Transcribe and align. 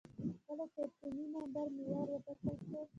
کله 0.45 0.65
چې 0.73 0.79
اتومي 0.87 1.25
نمبر 1.33 1.65
معیار 1.75 2.07
وټاکل 2.11 2.53
شو. 2.69 2.79